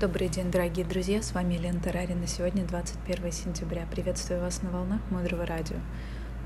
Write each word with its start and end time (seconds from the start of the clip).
Добрый 0.00 0.30
день, 0.30 0.50
дорогие 0.50 0.86
друзья, 0.86 1.20
с 1.20 1.34
вами 1.34 1.58
Лена 1.58 1.78
Тарарина. 1.78 2.26
Сегодня 2.26 2.64
21 2.64 3.32
сентября. 3.32 3.84
Приветствую 3.90 4.40
вас 4.40 4.62
на 4.62 4.70
волнах 4.70 5.02
Мудрого 5.10 5.44
Радио. 5.44 5.76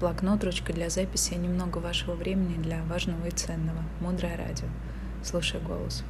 Блокнот, 0.00 0.42
ручка 0.42 0.72
для 0.72 0.90
записи 0.90 1.34
и 1.34 1.36
немного 1.36 1.78
вашего 1.78 2.14
времени 2.16 2.60
для 2.60 2.82
важного 2.82 3.26
и 3.26 3.30
ценного. 3.30 3.84
Мудрое 4.00 4.36
Радио. 4.36 4.66
Слушай 5.22 5.60
голос. 5.60 6.02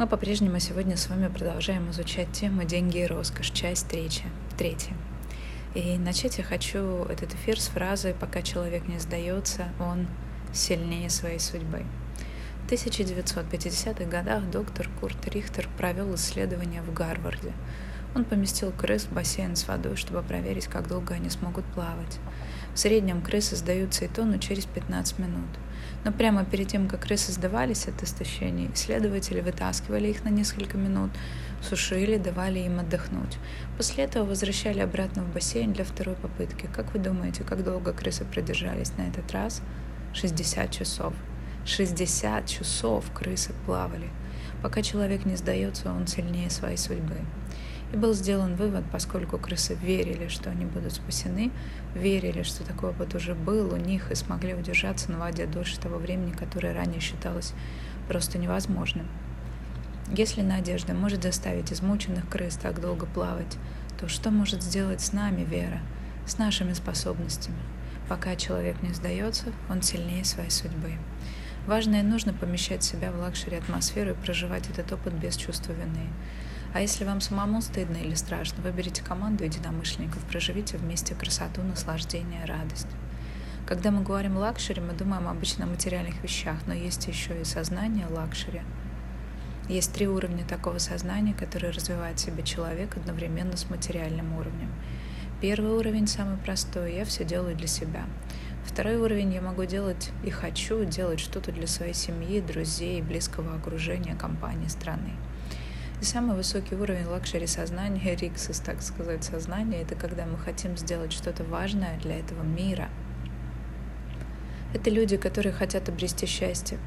Мы 0.00 0.08
по-прежнему 0.08 0.58
сегодня 0.58 0.96
с 0.96 1.08
вами 1.08 1.28
продолжаем 1.28 1.88
изучать 1.92 2.32
тему 2.32 2.64
«Деньги 2.64 2.98
и 2.98 3.06
роскошь», 3.06 3.50
часть 3.50 3.86
третья. 3.86 4.26
третья. 4.58 4.96
И 5.76 5.96
начать 5.96 6.38
я 6.38 6.44
хочу 6.44 7.04
этот 7.04 7.32
эфир 7.34 7.60
с 7.60 7.68
фразы 7.68 8.16
«Пока 8.18 8.42
человек 8.42 8.88
не 8.88 8.98
сдается, 8.98 9.68
он 9.78 10.08
сильнее 10.52 11.08
своей 11.08 11.38
судьбы». 11.38 11.84
В 12.72 12.74
1950-х 12.74 14.06
годах 14.06 14.48
доктор 14.50 14.88
Курт 14.98 15.28
Рихтер 15.28 15.68
провел 15.76 16.14
исследование 16.14 16.80
в 16.80 16.94
Гарварде. 16.94 17.52
Он 18.14 18.24
поместил 18.24 18.72
крыс 18.72 19.02
в 19.02 19.12
бассейн 19.12 19.56
с 19.56 19.68
водой, 19.68 19.96
чтобы 19.96 20.22
проверить, 20.22 20.68
как 20.68 20.88
долго 20.88 21.12
они 21.12 21.28
смогут 21.28 21.66
плавать. 21.66 22.18
В 22.72 22.78
среднем 22.78 23.20
крысы 23.20 23.56
сдаются 23.56 24.06
и 24.06 24.08
тонут 24.08 24.40
через 24.40 24.64
15 24.64 25.18
минут. 25.18 25.50
Но 26.06 26.12
прямо 26.12 26.46
перед 26.46 26.68
тем, 26.68 26.88
как 26.88 27.00
крысы 27.02 27.32
сдавались 27.32 27.88
от 27.88 28.02
истощения, 28.02 28.70
исследователи 28.72 29.42
вытаскивали 29.42 30.08
их 30.08 30.24
на 30.24 30.30
несколько 30.30 30.78
минут, 30.78 31.10
сушили, 31.60 32.16
давали 32.16 32.60
им 32.60 32.80
отдохнуть. 32.80 33.36
После 33.76 34.04
этого 34.04 34.24
возвращали 34.24 34.80
обратно 34.80 35.24
в 35.24 35.34
бассейн 35.34 35.74
для 35.74 35.84
второй 35.84 36.14
попытки. 36.14 36.70
Как 36.74 36.94
вы 36.94 37.00
думаете, 37.00 37.44
как 37.44 37.64
долго 37.64 37.92
крысы 37.92 38.24
продержались 38.24 38.96
на 38.96 39.02
этот 39.02 39.30
раз? 39.30 39.60
60 40.14 40.70
часов. 40.70 41.12
60 41.64 42.46
часов 42.46 43.04
крысы 43.14 43.52
плавали. 43.66 44.08
Пока 44.62 44.82
человек 44.82 45.24
не 45.24 45.36
сдается, 45.36 45.92
он 45.92 46.06
сильнее 46.06 46.50
своей 46.50 46.76
судьбы. 46.76 47.16
И 47.92 47.96
был 47.96 48.14
сделан 48.14 48.54
вывод, 48.54 48.84
поскольку 48.90 49.38
крысы 49.38 49.74
верили, 49.74 50.28
что 50.28 50.50
они 50.50 50.64
будут 50.64 50.94
спасены, 50.94 51.50
верили, 51.94 52.42
что 52.42 52.64
такой 52.64 52.90
опыт 52.90 53.14
уже 53.14 53.34
был 53.34 53.72
у 53.72 53.76
них 53.76 54.10
и 54.10 54.14
смогли 54.14 54.54
удержаться 54.54 55.12
на 55.12 55.18
воде 55.18 55.46
дольше 55.46 55.78
того 55.78 55.98
времени, 55.98 56.32
которое 56.32 56.74
ранее 56.74 57.00
считалось 57.00 57.52
просто 58.08 58.38
невозможным. 58.38 59.06
Если 60.14 60.42
надежда 60.42 60.94
может 60.94 61.22
заставить 61.22 61.72
измученных 61.72 62.28
крыс 62.28 62.56
так 62.56 62.80
долго 62.80 63.06
плавать, 63.06 63.56
то 64.00 64.08
что 64.08 64.30
может 64.30 64.62
сделать 64.62 65.00
с 65.00 65.12
нами 65.12 65.44
вера, 65.44 65.80
с 66.26 66.38
нашими 66.38 66.72
способностями? 66.72 67.58
Пока 68.08 68.36
человек 68.36 68.82
не 68.82 68.92
сдается, 68.92 69.46
он 69.68 69.82
сильнее 69.82 70.24
своей 70.24 70.50
судьбы. 70.50 70.92
Важно 71.66 71.96
и 71.96 72.02
нужно 72.02 72.32
помещать 72.32 72.82
себя 72.82 73.12
в 73.12 73.20
luxury 73.20 73.56
атмосферу 73.56 74.10
и 74.10 74.14
проживать 74.14 74.68
этот 74.68 74.92
опыт 74.92 75.12
без 75.14 75.36
чувства 75.36 75.72
вины. 75.72 76.08
А 76.74 76.80
если 76.80 77.04
вам 77.04 77.20
самому 77.20 77.60
стыдно 77.62 77.98
или 77.98 78.14
страшно, 78.14 78.62
выберите 78.62 79.04
команду 79.04 79.44
единомышленников, 79.44 80.24
проживите 80.24 80.76
вместе 80.76 81.14
красоту, 81.14 81.62
наслаждение, 81.62 82.44
радость. 82.46 82.88
Когда 83.66 83.92
мы 83.92 84.02
говорим 84.02 84.36
luxury, 84.36 84.80
мы 84.80 84.92
думаем 84.92 85.28
обычно 85.28 85.64
о 85.64 85.68
материальных 85.68 86.20
вещах, 86.22 86.56
но 86.66 86.74
есть 86.74 87.06
еще 87.06 87.40
и 87.40 87.44
сознание 87.44 88.06
luxury. 88.08 88.62
Есть 89.68 89.92
три 89.92 90.08
уровня 90.08 90.44
такого 90.44 90.78
сознания, 90.78 91.32
которые 91.32 91.70
развивает 91.70 92.18
в 92.18 92.22
себе 92.22 92.42
человек 92.42 92.96
одновременно 92.96 93.56
с 93.56 93.70
материальным 93.70 94.36
уровнем. 94.36 94.72
Первый 95.40 95.72
уровень 95.72 96.08
самый 96.08 96.38
простой, 96.38 96.96
я 96.96 97.04
все 97.04 97.24
делаю 97.24 97.54
для 97.54 97.68
себя. 97.68 98.04
Второй 98.64 98.96
уровень 98.96 99.34
я 99.34 99.42
могу 99.42 99.64
делать 99.64 100.10
и 100.24 100.30
хочу 100.30 100.84
делать 100.84 101.20
что-то 101.20 101.52
для 101.52 101.66
своей 101.66 101.94
семьи, 101.94 102.40
друзей, 102.40 103.02
близкого 103.02 103.56
окружения, 103.56 104.14
компании, 104.14 104.68
страны. 104.68 105.10
И 106.00 106.04
самый 106.04 106.36
высокий 106.36 106.74
уровень 106.74 107.06
luxury 107.06 107.46
сознания, 107.46 108.14
риксис, 108.20 108.60
так 108.60 108.80
сказать, 108.82 109.24
сознания, 109.24 109.82
это 109.82 109.94
когда 109.94 110.26
мы 110.26 110.38
хотим 110.38 110.76
сделать 110.76 111.12
что-то 111.12 111.44
важное 111.44 111.98
для 112.00 112.18
этого 112.18 112.42
мира. 112.42 112.88
Это 114.74 114.90
люди, 114.90 115.16
которые 115.16 115.52
хотят 115.52 115.88
обрести 115.88 116.26
счастье, 116.26 116.78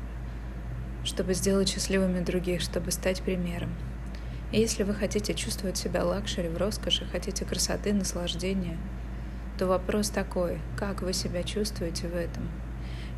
чтобы 1.04 1.34
сделать 1.34 1.70
счастливыми 1.70 2.22
других, 2.22 2.62
чтобы 2.62 2.92
стать 2.92 3.22
примером. 3.22 3.70
И 4.52 4.60
если 4.60 4.84
вы 4.84 4.96
хотите 4.96 5.34
чувствовать 5.34 5.78
себя 5.78 6.04
luxury 6.04 6.48
в 6.48 6.58
роскоши, 6.58 7.06
хотите 7.06 7.44
красоты, 7.46 7.94
наслаждения– 7.94 8.78
то 9.58 9.68
вопрос 9.68 10.10
такой, 10.10 10.60
как 10.78 11.02
вы 11.02 11.14
себя 11.14 11.44
чувствуете 11.44 12.08
в 12.08 12.16
этом? 12.16 12.50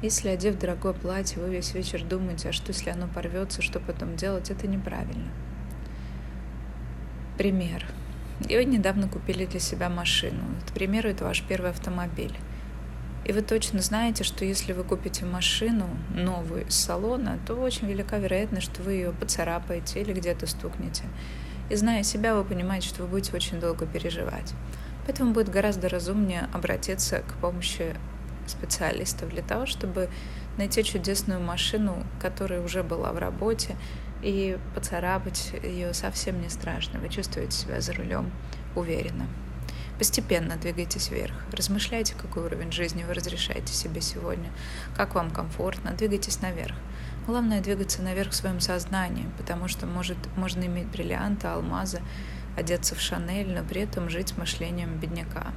Если, 0.02 0.30
одев 0.30 0.60
дорогое 0.60 0.94
платье, 0.94 1.42
вы 1.42 1.50
весь 1.50 1.74
вечер 1.74 2.04
думаете, 2.04 2.50
а 2.50 2.54
что, 2.54 2.72
если 2.72 2.92
оно 2.92 3.08
порвется, 3.08 3.64
что 3.64 3.80
потом 3.80 4.16
делать, 4.16 4.52
это 4.52 4.68
неправильно. 4.68 5.32
Пример. 7.38 7.86
И 8.48 8.56
вы 8.56 8.66
недавно 8.66 9.08
купили 9.08 9.46
для 9.46 9.60
себя 9.60 9.90
машину. 9.90 10.44
К 10.70 10.74
примеру, 10.74 11.10
это 11.10 11.24
ваш 11.24 11.42
первый 11.42 11.72
автомобиль. 11.72 12.36
И 13.26 13.34
вы 13.34 13.42
точно 13.42 13.82
знаете, 13.82 14.24
что 14.24 14.46
если 14.46 14.72
вы 14.72 14.84
купите 14.84 15.26
машину 15.26 15.90
новую 16.16 16.68
из 16.68 16.76
салона, 16.76 17.40
то 17.46 17.56
очень 17.56 17.88
велика 17.88 18.20
вероятность, 18.20 18.68
что 18.72 18.84
вы 18.84 18.94
ее 18.94 19.12
поцарапаете 19.12 20.02
или 20.02 20.14
где-то 20.14 20.46
стукнете. 20.46 21.04
И 21.70 21.76
зная 21.76 22.04
себя, 22.04 22.36
вы 22.36 22.46
понимаете, 22.46 22.88
что 22.88 23.04
вы 23.04 23.10
будете 23.10 23.36
очень 23.36 23.60
долго 23.60 23.86
переживать. 23.86 24.54
Поэтому 25.08 25.32
будет 25.32 25.50
гораздо 25.50 25.88
разумнее 25.88 26.50
обратиться 26.54 27.20
к 27.20 27.34
помощи 27.40 27.96
специалистов 28.46 29.30
для 29.30 29.42
того, 29.42 29.66
чтобы 29.66 30.10
найти 30.58 30.84
чудесную 30.84 31.40
машину, 31.40 32.04
которая 32.22 32.62
уже 32.62 32.84
была 32.84 33.14
в 33.14 33.18
работе, 33.18 33.78
и 34.22 34.58
поцарапать 34.76 35.54
ее 35.64 35.94
совсем 35.94 36.42
не 36.42 36.50
страшно. 36.50 37.00
Вы 37.00 37.08
чувствуете 37.08 37.52
себя 37.56 37.80
за 37.80 37.94
рулем 37.94 38.32
уверенно. 38.76 39.28
Постепенно 39.98 40.58
двигайтесь 40.58 41.10
вверх. 41.10 41.34
Размышляйте, 41.52 42.14
какой 42.16 42.44
уровень 42.44 42.72
жизни 42.72 43.04
вы 43.04 43.14
разрешаете 43.14 43.74
себе 43.74 44.02
сегодня, 44.02 44.52
как 44.96 45.16
вам 45.16 45.32
комфортно. 45.32 45.92
Двигайтесь 45.92 46.42
наверх. 46.42 46.76
Главное 47.26 47.62
двигаться 47.62 48.02
наверх 48.02 48.32
в 48.32 48.36
своем 48.36 48.60
сознании, 48.60 49.26
потому 49.38 49.68
что 49.68 49.86
может, 49.86 50.18
можно 50.36 50.66
иметь 50.66 50.88
бриллианты, 50.88 51.48
алмазы, 51.48 52.02
одеться 52.58 52.96
в 52.96 53.00
Шанель, 53.00 53.54
но 53.54 53.64
при 53.64 53.82
этом 53.82 54.10
жить 54.10 54.38
мышлением 54.38 54.98
бедняка. 55.00 55.54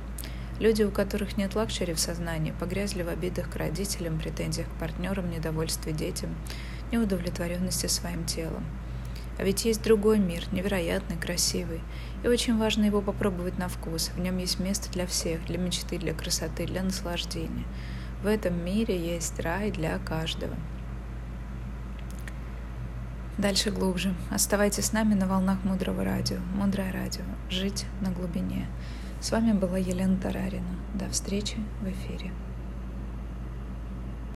Люди, 0.61 0.83
у 0.83 0.91
которых 0.91 1.39
нет 1.39 1.55
luxury 1.55 1.95
в 1.95 1.99
сознании, 1.99 2.53
погрязли 2.53 3.03
в 3.03 3.09
обидах 3.09 3.51
к 3.51 3.57
родителям, 3.57 4.19
претензиях 4.19 4.69
к 4.69 4.79
партнерам, 4.79 5.31
недовольстве 5.31 5.93
детям, 5.93 6.35
неудовлетворенности 6.93 7.87
своим 7.87 8.27
телом. 8.27 8.65
А 9.39 9.43
ведь 9.43 9.65
есть 9.65 9.83
другой 9.83 10.19
мир, 10.19 10.45
невероятный, 10.53 11.17
красивый, 11.17 11.81
и 12.23 12.29
очень 12.29 12.59
важно 12.59 12.85
его 12.85 13.01
попробовать 13.01 13.57
на 13.57 13.69
вкус. 13.69 14.11
В 14.15 14.21
нем 14.21 14.37
есть 14.37 14.61
место 14.61 14.93
для 14.93 15.07
всех, 15.07 15.47
для 15.47 15.57
мечты, 15.57 15.97
для 15.97 16.13
красоты, 16.13 16.67
для 16.67 16.83
наслаждения. 16.83 17.65
В 18.23 18.27
этом 18.27 18.63
мире 18.63 18.99
есть 18.99 19.41
рай 19.41 19.71
для 19.71 19.99
каждого. 19.99 20.55
Дальше 23.41 23.71
глубже. 23.71 24.15
Оставайтесь 24.31 24.85
с 24.85 24.93
нами 24.93 25.15
на 25.15 25.27
волнах 25.27 25.65
Мудрого 25.65 26.05
Радио. 26.05 26.37
Мудрое 26.55 26.93
Радио. 26.93 27.23
Жить 27.49 27.87
на 28.03 28.11
глубине. 28.11 28.67
С 29.23 29.33
вами 29.33 29.53
была 29.53 29.79
Елена 29.79 30.19
Тарарина. 30.19 30.77
До 30.93 31.09
встречи 31.09 31.57
в 31.81 31.89
эфире. 31.89 32.33